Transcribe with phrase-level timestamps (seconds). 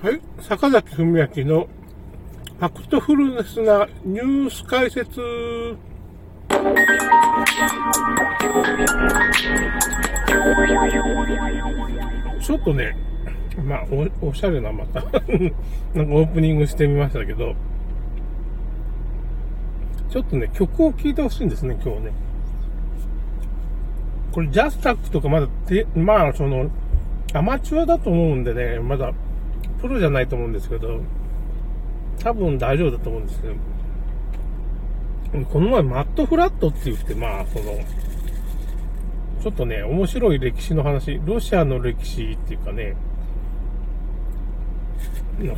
[0.00, 0.20] はい。
[0.40, 1.66] 坂崎文明の
[2.60, 5.76] ファクトフルネスなニュース解説。
[12.40, 12.96] ちょっとね、
[13.64, 13.86] まあ、
[14.22, 15.20] おおしゃれなまた なんか
[15.94, 17.56] オープニングしてみましたけど、
[20.10, 22.12] ちょっとね、曲を聴いてほしいんですね、今日ね。
[24.30, 25.48] これ、ジャスタックとかまだ、
[25.96, 26.70] まあ、その、
[27.32, 29.12] アマチュアだと思うんでね、まだ、
[29.80, 31.00] プロじゃないと思うんですけど、
[32.22, 33.54] 多分大丈夫だと思うんですけど、
[35.44, 37.78] この前マットフラットって言って、まあ、その、
[39.42, 42.96] ちょっとね、面白い歴史の話、ロシアの歴史っていうかね、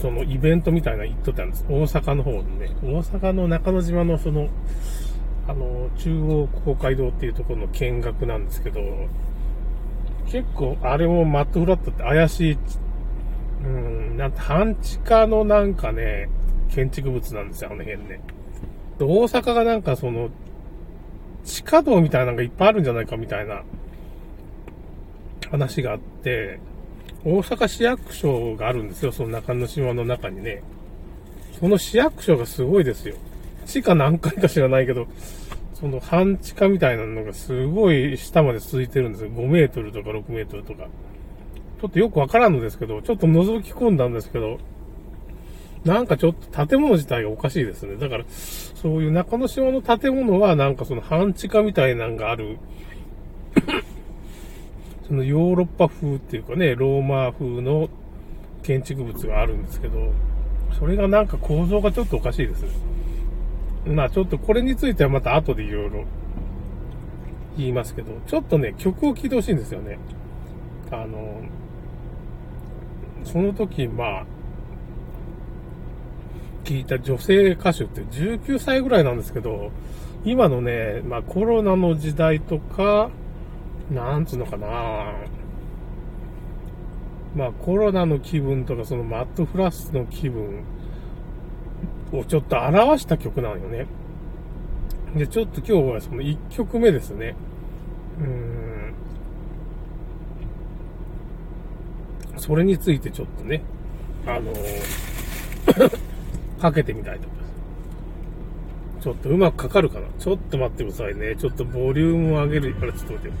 [0.00, 1.64] そのイベントみたいなの行っとったんです。
[1.68, 4.48] 大阪の方でね、大阪の中之島のその、
[5.46, 8.80] あの、中央公会堂っていうところの見学なんですけど、
[10.26, 12.58] 結構、あれもマットフラットって怪しい、
[13.64, 16.28] うん、なんて半地下のなんかね、
[16.70, 18.20] 建築物なんですよ、あの辺ね。
[19.00, 20.30] 大阪がなんかその、
[21.44, 23.62] 地下道みたいなのがいっぱいあるんじゃないかみたいな
[25.50, 26.60] 話があって、
[27.24, 30.62] 大阪市役所があるんですよ、その中之島の中にね。
[31.58, 33.16] その市役所がすごいですよ。
[33.66, 35.06] 地下何回か知らないけど、
[35.74, 39.30] その半地下みたいなのがすごい下まで続いてるんですよ。
[39.30, 40.88] 5メートルとか6メートルとか。
[41.80, 44.58] ちょっとよくわからんのですけど、ちょっと覗き込んだんですけど、
[45.84, 47.96] なんかちょっと建物自体がおかしいですね。
[47.96, 52.58] だから、そういう中之島の建物はなんかその半地下みたいなのがある
[55.06, 57.88] そのヨーロッパ風っていうかね、ローマ風の
[58.62, 60.12] 建築物があるんですけど、
[60.78, 62.64] それがなんか構造がちょっとおかしいです。
[63.86, 66.04] まあちょっとこれについてはまた後でいろいろ
[67.56, 69.98] 言いますけど、ちょっとね、曲を聴いてほしいんですよね。
[70.90, 71.42] あの、
[73.30, 74.26] その時、まあ、
[76.64, 79.70] 聞いた女性歌手って19歳ぐらいなんですけど、
[80.24, 83.10] 今のね、まあコロナの時代とか、
[83.92, 85.14] なんつうのかな
[87.36, 90.64] まあコロナの気分とかそのマットフラッシュの気分
[92.12, 93.86] をちょっと表した曲なのよね。
[95.16, 97.34] で、ちょっと今日はその1曲目ですね。
[98.20, 98.67] うん。
[102.38, 103.62] それについてちょっとね、
[104.26, 104.52] あの
[106.60, 107.48] かけてみたいと思います。
[109.04, 110.08] ちょっとうまくかかるかな？
[110.18, 111.36] ちょっと待ってくださいね。
[111.36, 112.74] ちょっとボリュームを上げる。
[112.80, 113.30] あれ、ちょっと待って。
[113.30, 113.34] ちょっ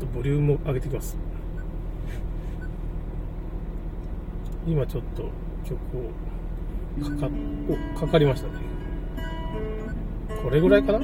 [0.00, 1.16] とボリュームを上げてきます。
[4.66, 5.28] 今ちょっと
[5.64, 6.02] 曲を
[7.02, 7.28] かか、
[7.96, 8.52] お、かかりましたね。
[10.42, 11.00] これぐらいかな？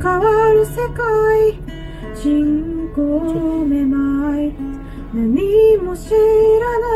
[0.00, 1.58] 変わる世界
[2.14, 4.54] 人口めまい
[5.12, 6.86] 何も知らな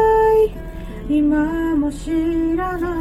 [0.45, 2.93] い今も知らない。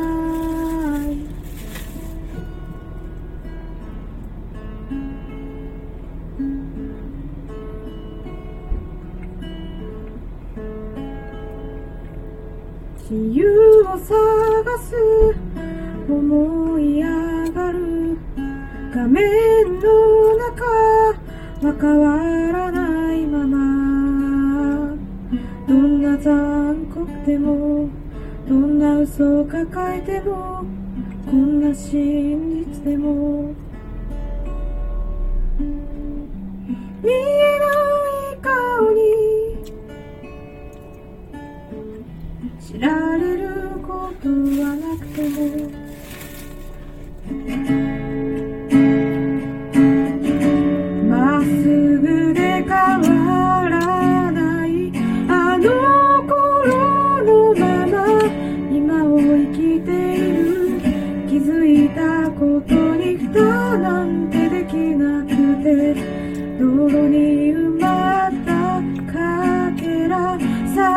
[13.12, 14.16] 自由を探
[14.79, 14.95] す
[16.09, 18.18] 思い上がる
[18.95, 19.22] 画面
[21.81, 22.16] 変わ
[22.52, 24.96] らないまま。
[25.68, 27.90] どんな残酷でも
[28.47, 30.64] どんな嘘を抱えても
[31.25, 33.56] こんな真実でも。
[37.02, 37.66] 見えな
[38.31, 39.02] い顔に
[42.59, 43.50] 知られる
[43.81, 45.81] ことはなくても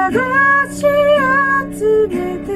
[0.05, 0.13] 探
[0.71, 0.83] し
[1.81, 2.53] 集めて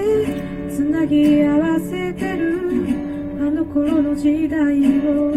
[0.71, 2.85] つなぎ合わせてる。
[3.41, 5.33] あの頃の時代を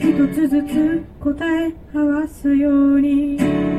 [0.00, 3.71] 一つずつ答え合わすように。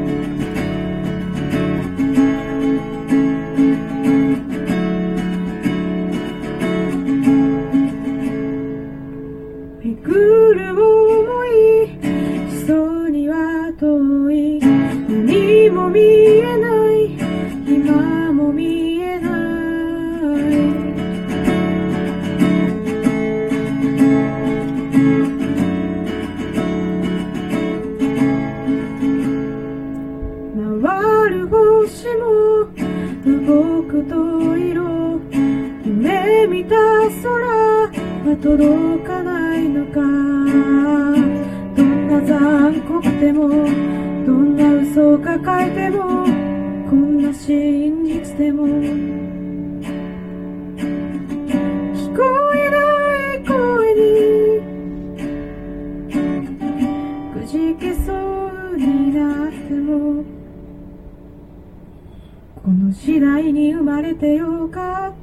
[33.46, 34.16] 僕と
[34.58, 35.20] 色
[35.86, 37.34] 夢見た空
[38.26, 40.00] は届かないのか。
[41.76, 46.26] どんな残酷でもどんな嘘を抱えても
[46.90, 49.23] こんな真実でも。
[64.16, 65.14] てよかっ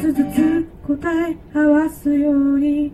[0.00, 2.92] つずつ答え合わすように。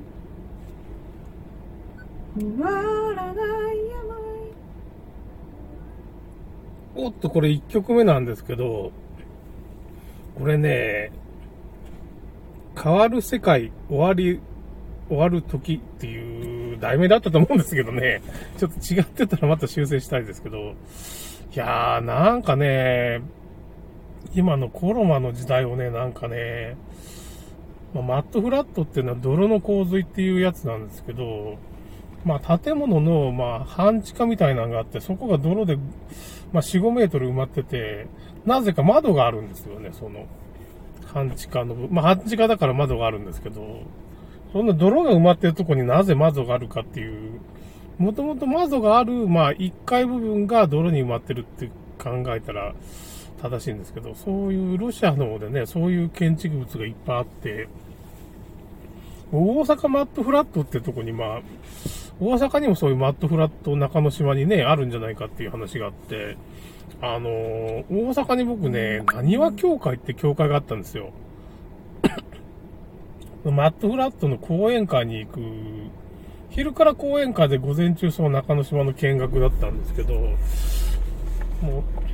[2.38, 2.70] 終わ
[3.14, 3.42] らな
[3.72, 3.78] い
[6.96, 7.06] 病。
[7.06, 8.92] おっと、これ1曲目なんですけど、
[10.38, 11.12] これね、
[12.82, 14.40] 変わる世界、終わり、
[15.08, 18.20] 終わる時っていう題名だったと思うんですけどね、
[18.58, 23.22] ちょっと違ってたらまた修正したいですけど、いやー、なんかね、
[24.34, 26.76] 今のコロナの時代をね、なんかね、
[27.94, 31.58] まあマットフラットっていうのは泥の洪水っていうやつなんですけど、
[32.24, 35.76] まあ建物の、まあ半地下みたいなのがあって、そこが泥で、
[36.52, 38.08] まあ4、5メートル埋まってて、
[38.44, 40.26] なぜか窓があるんですよね、その、
[41.06, 43.82] 半地下の、まあ半地下だから窓があるんですけど、
[44.52, 47.40] そんな泥が埋まってるとこになぜ窓があるかっていう、
[47.98, 52.74] もともと窓がある、まあ1階部分が泥に埋まってるって考えたら
[53.40, 57.68] 正しいんですけど、そういうロシアの方でね、そういう建築物がいっぱいあって、
[59.32, 61.40] 大阪マットフラットってとこにまあ、
[62.18, 66.36] 大阪にもそういうマットフラット中之島にね、あるんじゃないかっていう話があって、
[67.02, 71.10] あのー大阪に僕ね、何は協会って協会があったんですよ。
[73.44, 75.40] マットフラットの講演会に行く、
[76.50, 80.24] 昼から講演会で午前中その中之島の見学だったんですけど、も
[81.80, 82.05] う、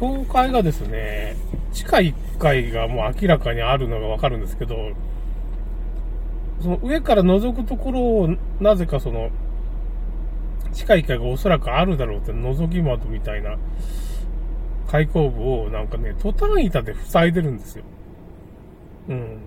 [0.00, 1.36] 教会がですね、
[1.72, 4.92] 地下1階がもう明らかにあるのがわかるんですけど、
[6.62, 9.28] その上から覗くところを、なぜかその、
[10.72, 13.58] 地下1階がおそらくあるだろうって覗き窓みたいな
[14.88, 17.84] 開口部をなんかね、トタン板で塞いでるんですよ。
[19.08, 19.38] うん。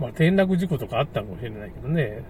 [0.00, 2.22] まあ転落事故とかあったかもしれないけどね。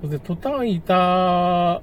[0.00, 1.82] それでトタン板、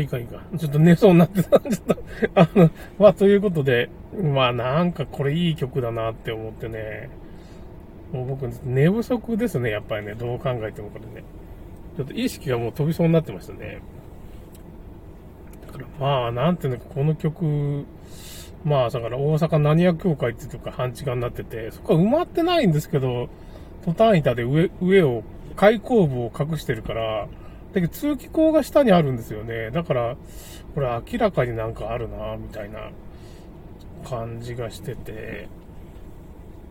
[0.00, 0.40] いいかいいか。
[0.58, 1.60] ちょっと寝そうになってた。
[1.60, 1.96] ちょっと、
[2.34, 3.90] あの、まあ、ということで、
[4.22, 7.10] まあ、なんかこれいい曲だなって思ってね。
[8.12, 10.14] もう僕、寝不足ですね、やっぱりね。
[10.14, 11.24] どう考えてもこれね。
[11.96, 13.80] ちょっと意識がもう飛びそうになってましたね。
[15.66, 17.84] だから、まあ、なんていうのか、この曲、
[18.64, 23.28] まあ、だから大阪何屋協会っていうとこが半地下になってて、そこは埋まってないんですけど、
[23.84, 25.22] トタン板で上、上を、
[25.56, 27.26] 開口部を隠してるから、
[27.72, 29.70] だけど通気口が下にあるんですよね。
[29.70, 30.16] だから、
[30.74, 32.90] これ明らかになんかあるな、みたいな
[34.08, 35.48] 感じがしてて、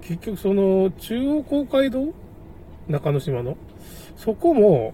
[0.01, 2.13] 結局その中央公会堂？
[2.87, 3.57] 中之島の？
[4.15, 4.93] そこも、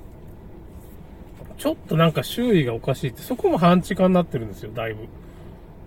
[1.57, 5.07] ちょっとなんか周囲がおかしいって、そこも半地下になってるんですよ、だいぶ。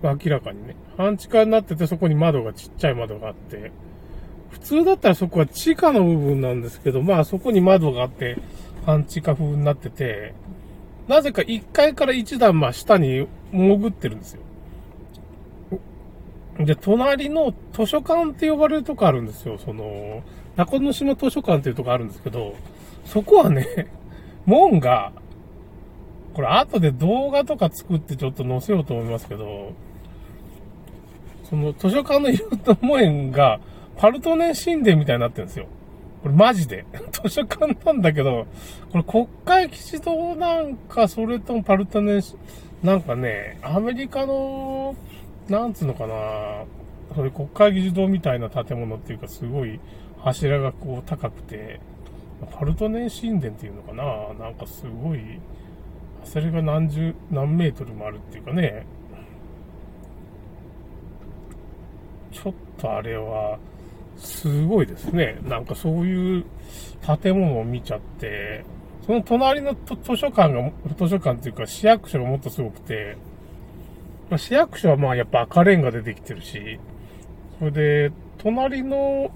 [0.02, 0.76] 明らかにね。
[0.96, 3.72] 半地下になってて、そこに窓がちっちゃい窓があって、
[4.50, 8.38] 普通だったらそこは地下の部分なんですけど、まあそこに窓があって、
[8.86, 10.32] 半地下風になってて、
[11.08, 14.42] なぜか1階から1段ま下に潜ってるんですよ。
[16.58, 19.58] で、隣の図書館って呼ばれるとこあるんですよ。
[19.58, 20.22] その、
[20.56, 22.54] 中之島図書館っていうとこあるんですけど、
[23.04, 23.88] そこはね、
[24.46, 25.12] 門が、
[26.32, 29.72] これ後で動画とか作ってちょっと載せようと思いますけど、
[31.44, 33.60] その図書館の色の門が
[33.96, 35.66] パルトネ神殿みたいになってるんですよ。
[36.26, 36.84] これマジで。
[37.22, 38.48] 図書館なんだけど、
[38.90, 42.22] これ国会議事堂なんか、それともパルトネン、
[42.82, 44.96] なんかね、アメリカの、
[45.48, 46.64] なんつうのかな、
[47.14, 49.78] それ国会議事堂みたいな建物っていうか、すごい
[50.18, 51.78] 柱がこう高くて、
[52.50, 55.20] パルトネン神殿っていうのかななんかすごい、
[56.24, 58.84] それが何十、何メートルもあるっていうかね、
[62.32, 63.60] ちょっとあれは、
[64.18, 65.38] すごいですね。
[65.44, 66.44] なんかそういう
[67.22, 68.64] 建物を見ちゃって、
[69.06, 73.16] その隣の図書館が、図書館っていうか市役所がもっとすごくて、
[74.28, 76.80] まあ、市役所はまあやっぱ赤レンガ出てきてるし、
[77.58, 79.30] それで、隣の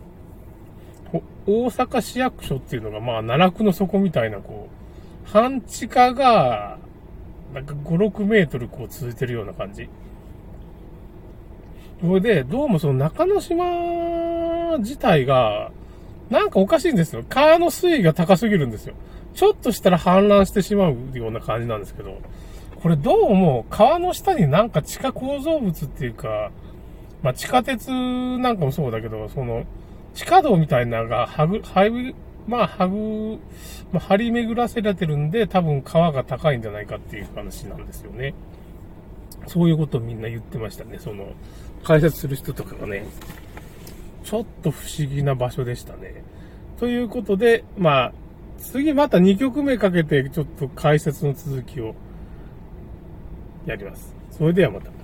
[1.46, 4.68] 大阪市役所っていうのがまあ奈落の底みたいなこ
[5.26, 6.78] う、半地下が、
[7.54, 9.88] なんか5、6メートルこう続いてるような感じ。
[12.00, 13.64] それで、どうもその中之島
[14.78, 15.70] 自体が、
[16.30, 17.24] なんかおかしいんですよ。
[17.28, 18.94] 川の水位が高すぎるんですよ。
[19.34, 22.18] ちょっとしたら氾濫してしまうような感じなんですけど、
[22.82, 26.50] これどうも川の下になんか地下構造物っていうか、
[27.22, 29.64] まあ、地下鉄なんかもそうだけど、その、
[30.14, 32.14] 地下道みたいなのが、はぐ、はぐ、
[32.46, 33.38] まあ、はぐ、
[33.92, 38.34] まあ、張り巡らせられてるんで、多分川が高いんじゃないかっていう話なんですよね。
[39.46, 40.98] そういうことをみんな言ってましたね。
[40.98, 41.26] その、
[41.84, 43.04] 解説する人とかがね。
[44.30, 46.22] ちょっと不思議な場所でしたね。
[46.78, 48.12] ということで、まあ、
[48.58, 51.96] 次また2曲目かけて、ちょっと解説の続きを
[53.66, 54.14] やります。
[54.30, 54.99] それではまた。